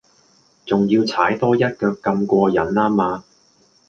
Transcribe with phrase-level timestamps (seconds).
[0.65, 3.23] 仲要踩多一腳咁過癮呀嗎